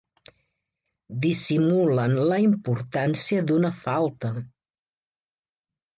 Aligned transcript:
Dissimulen 1.25 2.17
la 2.31 2.39
importància 2.45 3.45
d'una 3.51 3.73
falta. 3.85 4.33